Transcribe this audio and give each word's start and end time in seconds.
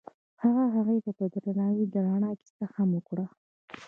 هغه 0.43 0.63
هغې 0.75 0.97
ته 1.05 1.11
په 1.17 1.23
درناوي 1.33 1.85
د 1.89 1.95
رڼا 2.07 2.31
کیسه 2.41 2.65
هم 2.75 2.89
وکړه. 2.93 3.25